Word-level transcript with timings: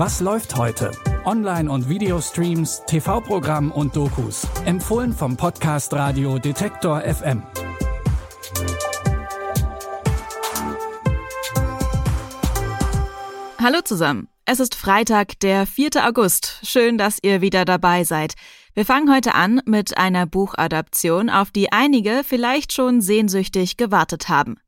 Was 0.00 0.20
läuft 0.20 0.54
heute? 0.54 0.92
Online- 1.24 1.68
und 1.68 1.88
Videostreams, 1.88 2.84
TV-Programm 2.86 3.72
und 3.72 3.96
Dokus. 3.96 4.46
Empfohlen 4.64 5.12
vom 5.12 5.36
Podcast 5.36 5.92
Radio 5.92 6.38
Detektor 6.38 7.00
FM. 7.00 7.42
Hallo 13.60 13.80
zusammen. 13.82 14.28
Es 14.44 14.60
ist 14.60 14.76
Freitag, 14.76 15.40
der 15.40 15.66
4. 15.66 16.06
August. 16.06 16.60
Schön, 16.62 16.96
dass 16.96 17.18
ihr 17.20 17.40
wieder 17.40 17.64
dabei 17.64 18.04
seid. 18.04 18.34
Wir 18.74 18.86
fangen 18.86 19.12
heute 19.12 19.34
an 19.34 19.60
mit 19.66 19.98
einer 19.98 20.26
Buchadaption, 20.26 21.28
auf 21.28 21.50
die 21.50 21.72
einige 21.72 22.22
vielleicht 22.22 22.72
schon 22.72 23.00
sehnsüchtig 23.00 23.76
gewartet 23.76 24.28
haben. 24.28 24.60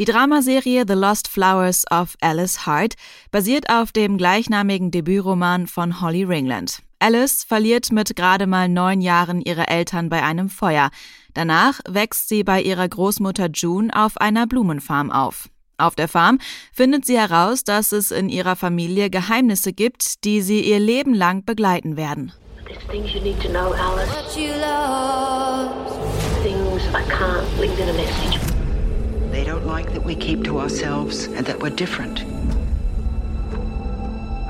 Die 0.00 0.06
Dramaserie 0.06 0.86
The 0.88 0.94
Lost 0.94 1.28
Flowers 1.28 1.84
of 1.90 2.16
Alice 2.22 2.64
Hart 2.64 2.94
basiert 3.30 3.68
auf 3.68 3.92
dem 3.92 4.16
gleichnamigen 4.16 4.90
Debütroman 4.90 5.66
von 5.66 6.00
Holly 6.00 6.24
Ringland. 6.24 6.78
Alice 7.00 7.44
verliert 7.44 7.92
mit 7.92 8.16
gerade 8.16 8.46
mal 8.46 8.70
neun 8.70 9.02
Jahren 9.02 9.42
ihre 9.42 9.68
Eltern 9.68 10.08
bei 10.08 10.22
einem 10.22 10.48
Feuer. 10.48 10.88
Danach 11.34 11.80
wächst 11.86 12.30
sie 12.30 12.44
bei 12.44 12.62
ihrer 12.62 12.88
Großmutter 12.88 13.50
June 13.52 13.90
auf 13.94 14.16
einer 14.16 14.46
Blumenfarm 14.46 15.10
auf. 15.10 15.50
Auf 15.76 15.96
der 15.96 16.08
Farm 16.08 16.38
findet 16.72 17.04
sie 17.04 17.18
heraus, 17.18 17.64
dass 17.64 17.92
es 17.92 18.10
in 18.10 18.30
ihrer 18.30 18.56
Familie 18.56 19.10
Geheimnisse 19.10 19.74
gibt, 19.74 20.24
die 20.24 20.40
sie 20.40 20.62
ihr 20.62 20.80
Leben 20.80 21.12
lang 21.12 21.44
begleiten 21.44 21.98
werden. 21.98 22.32
There's 22.64 22.82
things 22.88 23.12
you 23.12 23.20
need 23.20 23.38
to 23.42 23.50
know, 23.50 23.74
Alice. 23.74 24.08
What 24.08 24.34
you 24.34 24.54
lost. 24.62 25.98
Things 26.42 26.84
I 26.94 27.02
can't 27.12 27.44
leave 27.60 27.78
in 27.78 27.90
a 27.90 27.92
message. 27.92 28.49
They 29.30 29.44
don't 29.44 29.64
like 29.64 29.92
that 29.92 30.02
we 30.04 30.14
keep 30.16 30.42
to 30.44 30.58
ourselves 30.58 31.26
and 31.26 31.46
that 31.46 31.60
we're 31.60 31.70
different. 31.70 32.20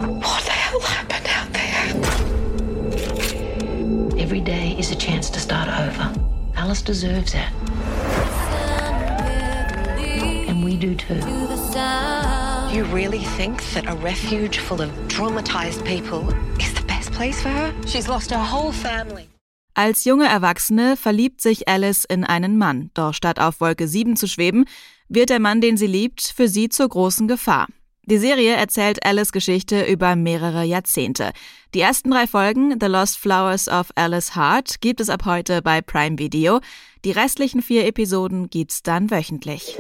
What 0.01 0.45
the 0.45 0.51
hell 0.51 0.81
happened 0.81 1.29
out 1.29 1.53
there? 1.53 1.81
Every 4.19 4.41
day 4.41 4.75
is 4.79 4.91
a 4.91 4.97
chance 4.97 5.29
to 5.31 5.41
start 5.41 5.69
over. 5.69 6.13
Alice 6.57 6.83
deserves 6.83 7.33
that. 7.33 7.53
And 10.49 10.65
we 10.65 10.77
do 10.77 10.95
too. 10.95 11.21
You 12.75 12.85
really 12.85 13.25
think 13.37 13.63
that 13.75 13.87
a 13.87 13.95
refuge 13.97 14.59
full 14.59 14.81
of 14.81 14.91
traumatized 15.09 15.85
people 15.85 16.31
is 16.59 16.73
the 16.73 16.85
best 16.87 17.13
place 17.13 17.43
for 17.43 17.51
her? 17.51 17.75
She's 17.87 18.09
lost 18.09 18.31
her 18.31 18.39
whole 18.39 18.73
family. 18.73 19.29
Als 19.75 20.05
junge 20.05 20.27
Erwachsene 20.27 20.97
verliebt 20.97 21.41
sich 21.41 21.69
Alice 21.69 22.05
in 22.05 22.25
einen 22.25 22.59
Mann, 22.59 22.91
doch 22.95 23.15
statt 23.15 23.39
auf 23.39 23.61
Wolke 23.61 23.87
7 23.87 24.17
zu 24.17 24.27
schweben, 24.27 24.65
wird 25.09 25.31
der 25.31 25.41
Mann, 25.41 25.61
den 25.61 25.77
sie 25.77 25.87
liebt, 25.87 26.23
für 26.23 26.49
sie 26.49 26.69
zur 26.69 26.89
großen 26.89 27.29
Gefahr. 27.29 27.67
Die 28.11 28.19
Serie 28.19 28.55
erzählt 28.55 29.05
Alice 29.07 29.31
Geschichte 29.31 29.85
über 29.85 30.17
mehrere 30.17 30.65
Jahrzehnte. 30.65 31.31
Die 31.75 31.81
ersten 31.81 32.11
drei 32.11 32.27
Folgen 32.27 32.77
The 32.81 32.87
Lost 32.87 33.19
Flowers 33.19 33.69
of 33.69 33.91
Alice 33.95 34.35
Hart 34.35 34.81
gibt 34.81 35.01
es 35.01 35.09
ab 35.11 35.27
heute 35.27 35.63
bei 35.63 35.81
Prime 35.81 36.19
Video. 36.19 36.61
Die 37.05 37.13
restlichen 37.13 37.63
vier 37.63 37.87
Episoden 37.87 38.51
gibt's 38.51 38.83
dann 38.83 39.11
wöchentlich. 39.11 39.77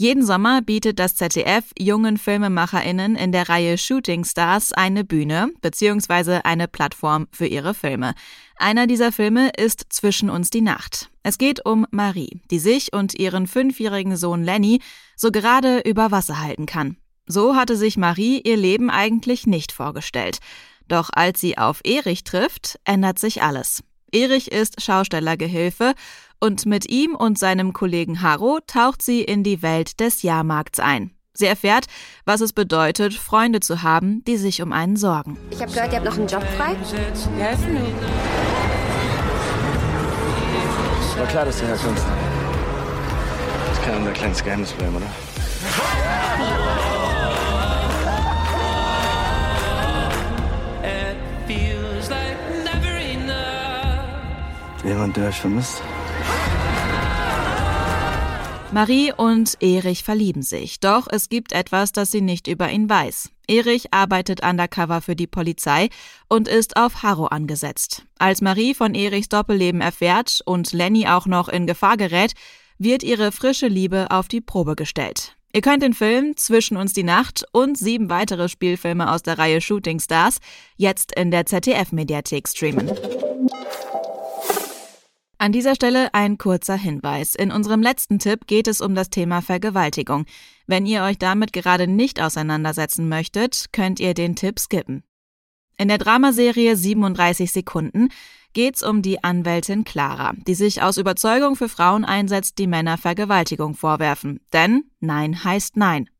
Jeden 0.00 0.24
Sommer 0.24 0.62
bietet 0.62 0.98
das 0.98 1.14
ZDF 1.14 1.72
jungen 1.78 2.16
FilmemacherInnen 2.16 3.16
in 3.16 3.32
der 3.32 3.50
Reihe 3.50 3.76
Shooting 3.76 4.24
Stars 4.24 4.72
eine 4.72 5.04
Bühne 5.04 5.52
bzw. 5.60 6.40
eine 6.42 6.68
Plattform 6.68 7.28
für 7.32 7.44
ihre 7.44 7.74
Filme. 7.74 8.14
Einer 8.56 8.86
dieser 8.86 9.12
Filme 9.12 9.50
ist 9.58 9.84
Zwischen 9.90 10.30
uns 10.30 10.48
die 10.48 10.62
Nacht. 10.62 11.10
Es 11.22 11.36
geht 11.36 11.66
um 11.66 11.86
Marie, 11.90 12.40
die 12.50 12.60
sich 12.60 12.94
und 12.94 13.12
ihren 13.12 13.46
fünfjährigen 13.46 14.16
Sohn 14.16 14.42
Lenny 14.42 14.80
so 15.16 15.30
gerade 15.30 15.80
über 15.80 16.10
Wasser 16.10 16.40
halten 16.40 16.64
kann. 16.64 16.96
So 17.26 17.54
hatte 17.54 17.76
sich 17.76 17.98
Marie 17.98 18.40
ihr 18.40 18.56
Leben 18.56 18.88
eigentlich 18.88 19.46
nicht 19.46 19.70
vorgestellt. 19.70 20.38
Doch 20.88 21.10
als 21.12 21.42
sie 21.42 21.58
auf 21.58 21.82
Erich 21.84 22.24
trifft, 22.24 22.80
ändert 22.86 23.18
sich 23.18 23.42
alles. 23.42 23.82
Erich 24.12 24.50
ist 24.50 24.82
Schaustellergehilfe 24.82 25.94
und 26.40 26.66
mit 26.66 26.90
ihm 26.90 27.14
und 27.14 27.38
seinem 27.38 27.72
Kollegen 27.72 28.22
Haro 28.22 28.58
taucht 28.66 29.02
sie 29.02 29.22
in 29.22 29.44
die 29.44 29.62
Welt 29.62 30.00
des 30.00 30.22
Jahrmarkts 30.22 30.80
ein. 30.80 31.12
Sie 31.32 31.46
erfährt, 31.46 31.86
was 32.24 32.40
es 32.40 32.52
bedeutet, 32.52 33.14
Freunde 33.14 33.60
zu 33.60 33.82
haben, 33.82 34.24
die 34.24 34.36
sich 34.36 34.62
um 34.62 34.72
einen 34.72 34.96
sorgen. 34.96 35.38
Ich 35.50 35.60
habe 35.60 35.70
gehört, 35.72 35.92
ihr 35.92 35.98
habt 35.98 36.06
noch 36.06 36.18
einen 36.18 36.26
Job 36.26 36.42
frei. 36.56 36.76
War 41.16 41.26
klar, 41.26 41.44
dass 41.44 41.58
du 41.58 41.66
herkommst. 41.66 42.04
Das 43.68 43.82
kann 43.82 43.96
unser 43.98 44.12
kleines 44.12 44.42
Geheimnis 44.42 44.72
bleiben, 44.72 44.96
oder? 44.96 45.06
Jemand, 54.82 55.16
der 55.16 55.28
euch 55.28 55.40
vermisst? 55.40 55.82
Marie 58.72 59.12
und 59.16 59.56
Erich 59.60 60.04
verlieben 60.04 60.42
sich, 60.42 60.78
doch 60.78 61.08
es 61.10 61.28
gibt 61.28 61.52
etwas, 61.52 61.90
das 61.90 62.12
sie 62.12 62.20
nicht 62.20 62.46
über 62.46 62.70
ihn 62.70 62.88
weiß. 62.88 63.30
Erich 63.48 63.92
arbeitet 63.92 64.46
undercover 64.46 65.00
für 65.00 65.16
die 65.16 65.26
Polizei 65.26 65.88
und 66.28 66.46
ist 66.46 66.76
auf 66.76 67.02
Harro 67.02 67.26
angesetzt. 67.26 68.04
Als 68.20 68.40
Marie 68.40 68.74
von 68.74 68.94
Erichs 68.94 69.28
Doppelleben 69.28 69.80
erfährt 69.80 70.40
und 70.44 70.72
Lenny 70.72 71.08
auch 71.08 71.26
noch 71.26 71.48
in 71.48 71.66
Gefahr 71.66 71.96
gerät, 71.96 72.34
wird 72.78 73.02
ihre 73.02 73.32
frische 73.32 73.66
Liebe 73.66 74.06
auf 74.10 74.28
die 74.28 74.40
Probe 74.40 74.76
gestellt. 74.76 75.34
Ihr 75.52 75.62
könnt 75.62 75.82
den 75.82 75.94
Film 75.94 76.36
Zwischen 76.36 76.76
uns 76.76 76.92
die 76.92 77.02
Nacht 77.02 77.44
und 77.50 77.76
sieben 77.76 78.08
weitere 78.08 78.48
Spielfilme 78.48 79.10
aus 79.10 79.22
der 79.22 79.36
Reihe 79.36 79.60
Shooting 79.60 79.98
Stars 79.98 80.38
jetzt 80.76 81.12
in 81.16 81.32
der 81.32 81.44
ZDF-Mediathek 81.44 82.46
streamen. 82.46 82.88
An 85.40 85.52
dieser 85.52 85.74
Stelle 85.74 86.12
ein 86.12 86.36
kurzer 86.36 86.76
Hinweis. 86.76 87.34
In 87.34 87.50
unserem 87.50 87.80
letzten 87.80 88.18
Tipp 88.18 88.46
geht 88.46 88.68
es 88.68 88.82
um 88.82 88.94
das 88.94 89.08
Thema 89.08 89.40
Vergewaltigung. 89.40 90.26
Wenn 90.66 90.84
ihr 90.84 91.02
euch 91.02 91.16
damit 91.16 91.54
gerade 91.54 91.86
nicht 91.86 92.20
auseinandersetzen 92.20 93.08
möchtet, 93.08 93.72
könnt 93.72 94.00
ihr 94.00 94.12
den 94.12 94.36
Tipp 94.36 94.60
skippen. 94.60 95.02
In 95.78 95.88
der 95.88 95.96
Dramaserie 95.96 96.76
37 96.76 97.52
Sekunden 97.52 98.10
geht's 98.52 98.82
um 98.82 99.00
die 99.00 99.24
Anwältin 99.24 99.84
Clara, 99.84 100.34
die 100.46 100.52
sich 100.52 100.82
aus 100.82 100.98
Überzeugung 100.98 101.56
für 101.56 101.70
Frauen 101.70 102.04
einsetzt, 102.04 102.58
die 102.58 102.66
Männer 102.66 102.98
Vergewaltigung 102.98 103.72
vorwerfen. 103.72 104.40
Denn 104.52 104.90
Nein 105.00 105.42
heißt 105.42 105.74
Nein. 105.74 106.10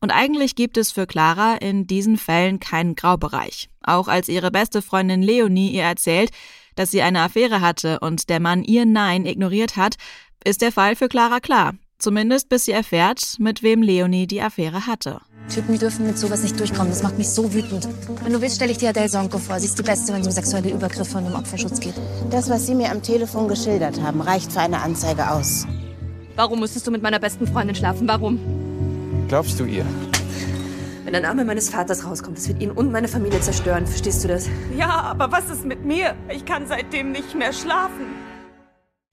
Und 0.00 0.10
eigentlich 0.10 0.54
gibt 0.54 0.78
es 0.78 0.90
für 0.90 1.06
Clara 1.06 1.56
in 1.56 1.86
diesen 1.86 2.16
Fällen 2.16 2.60
keinen 2.60 2.94
Graubereich. 2.94 3.68
Auch 3.82 4.08
als 4.08 4.30
ihre 4.30 4.50
beste 4.50 4.80
Freundin 4.80 5.20
Leonie 5.22 5.70
ihr 5.70 5.82
erzählt, 5.82 6.30
dass 6.74 6.90
sie 6.90 7.02
eine 7.02 7.20
Affäre 7.20 7.60
hatte 7.60 8.00
und 8.00 8.28
der 8.28 8.40
Mann 8.40 8.62
ihr 8.64 8.86
Nein 8.86 9.26
ignoriert 9.26 9.76
hat, 9.76 9.96
ist 10.44 10.62
der 10.62 10.72
Fall 10.72 10.96
für 10.96 11.08
Clara 11.08 11.40
klar. 11.40 11.74
Zumindest 11.98 12.48
bis 12.48 12.64
sie 12.64 12.72
erfährt, 12.72 13.36
mit 13.38 13.62
wem 13.62 13.82
Leonie 13.82 14.26
die 14.26 14.42
Affäre 14.42 14.86
hatte. 14.86 15.20
Typen 15.48 15.78
dürfen 15.78 16.06
mit 16.06 16.18
sowas 16.18 16.42
nicht 16.42 16.58
durchkommen. 16.58 16.90
Das 16.90 17.02
macht 17.02 17.18
mich 17.18 17.28
so 17.28 17.52
wütend. 17.52 17.88
Wenn 18.22 18.32
du 18.32 18.40
willst, 18.40 18.56
stelle 18.56 18.72
ich 18.72 18.78
dir 18.78 18.90
Adele 18.90 19.08
Sonko 19.08 19.38
vor. 19.38 19.60
Sie 19.60 19.66
ist 19.66 19.78
die 19.78 19.82
Beste, 19.82 20.12
wenn 20.12 20.22
es 20.22 20.26
um 20.26 20.32
sexuelle 20.32 20.70
Übergriffe 20.70 21.18
und 21.18 21.26
um 21.26 21.34
Opferschutz 21.34 21.80
geht. 21.80 21.94
Das, 22.30 22.48
was 22.48 22.66
Sie 22.66 22.74
mir 22.74 22.90
am 22.90 23.02
Telefon 23.02 23.48
geschildert 23.48 24.00
haben, 24.00 24.20
reicht 24.20 24.52
für 24.52 24.60
eine 24.60 24.80
Anzeige 24.80 25.30
aus. 25.30 25.66
Warum 26.36 26.60
musstest 26.60 26.86
du 26.86 26.90
mit 26.90 27.02
meiner 27.02 27.20
besten 27.20 27.46
Freundin 27.46 27.76
schlafen? 27.76 28.08
Warum? 28.08 28.38
Glaubst 29.28 29.60
du 29.60 29.64
ihr? 29.64 29.86
Wenn 31.04 31.12
der 31.12 31.20
Name 31.20 31.44
meines 31.44 31.68
Vaters 31.68 32.06
rauskommt, 32.06 32.38
das 32.38 32.48
wird 32.48 32.62
ihn 32.62 32.70
und 32.70 32.90
meine 32.90 33.08
Familie 33.08 33.38
zerstören. 33.40 33.86
Verstehst 33.86 34.24
du 34.24 34.28
das? 34.28 34.48
Ja, 34.74 34.88
aber 34.88 35.30
was 35.30 35.50
ist 35.50 35.66
mit 35.66 35.84
mir? 35.84 36.16
Ich 36.34 36.46
kann 36.46 36.66
seitdem 36.66 37.12
nicht 37.12 37.34
mehr 37.34 37.52
schlafen. 37.52 38.06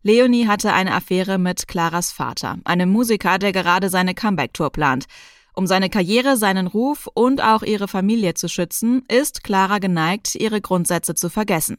Leonie 0.02 0.48
hatte 0.48 0.72
eine 0.72 0.94
Affäre 0.94 1.38
mit 1.38 1.68
Claras 1.68 2.14
Vater, 2.14 2.58
einem 2.64 2.90
Musiker, 2.90 3.38
der 3.38 3.52
gerade 3.52 3.90
seine 3.90 4.16
Comeback-Tour 4.16 4.72
plant. 4.72 5.06
Um 5.54 5.68
seine 5.68 5.90
Karriere, 5.90 6.38
seinen 6.38 6.68
Ruf 6.68 7.10
und 7.14 7.44
auch 7.44 7.62
ihre 7.62 7.90
Familie 7.90 8.36
zu 8.36 8.48
schützen, 8.48 9.04
ist 9.10 9.44
Clara 9.44 9.80
geneigt, 9.80 10.36
ihre 10.36 10.62
Grundsätze 10.62 11.14
zu 11.14 11.30
vergessen. 11.30 11.78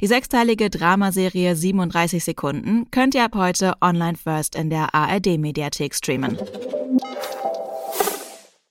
Die 0.00 0.08
sechsteilige 0.08 0.70
Dramaserie 0.70 1.54
37 1.54 2.24
Sekunden 2.24 2.90
könnt 2.90 3.14
ihr 3.14 3.24
ab 3.24 3.36
heute 3.36 3.74
online 3.80 4.18
first 4.18 4.56
in 4.56 4.70
der 4.70 4.92
ARD-Mediathek 4.92 5.94
streamen. 5.94 6.36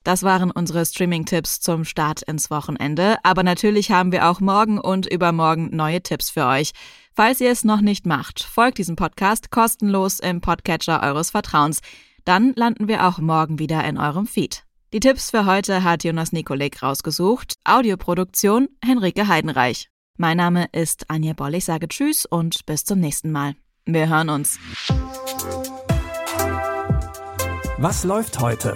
Das 0.05 0.21
waren 0.21 0.51
unsere 0.51 0.85
Streaming-Tipps 0.85 1.61
zum 1.61 1.83
Start 1.83 2.21
ins 2.21 2.51
Wochenende. 2.51 3.17
Aber 3.23 3.41
natürlich 3.41 3.89
haben 3.89 4.11
wir 4.11 4.29
auch 4.29 4.39
morgen 4.39 4.79
und 4.79 5.07
übermorgen 5.07 5.75
neue 5.75 6.01
Tipps 6.01 6.29
für 6.29 6.45
euch. 6.45 6.73
Falls 7.15 7.41
ihr 7.41 7.49
es 7.49 7.63
noch 7.63 7.81
nicht 7.81 8.05
macht, 8.05 8.43
folgt 8.43 8.77
diesem 8.77 8.95
Podcast 8.95 9.49
kostenlos 9.49 10.19
im 10.19 10.41
Podcatcher 10.41 11.01
eures 11.01 11.31
Vertrauens. 11.31 11.79
Dann 12.23 12.53
landen 12.55 12.87
wir 12.87 13.07
auch 13.07 13.17
morgen 13.17 13.57
wieder 13.57 13.83
in 13.83 13.97
eurem 13.97 14.27
Feed. 14.27 14.63
Die 14.93 14.99
Tipps 14.99 15.31
für 15.31 15.47
heute 15.47 15.83
hat 15.83 16.03
Jonas 16.03 16.31
Nikolik 16.31 16.83
rausgesucht. 16.83 17.55
Audioproduktion 17.63 18.69
Henrike 18.83 19.27
Heidenreich. 19.27 19.89
Mein 20.17 20.37
Name 20.37 20.67
ist 20.71 21.09
Anja 21.09 21.33
Boll. 21.33 21.55
Ich 21.55 21.65
sage 21.65 21.87
Tschüss 21.87 22.27
und 22.27 22.63
bis 22.67 22.85
zum 22.85 22.99
nächsten 22.99 23.31
Mal. 23.31 23.55
Wir 23.85 24.07
hören 24.07 24.29
uns. 24.29 24.59
Was 27.79 28.03
läuft 28.03 28.39
heute? 28.39 28.75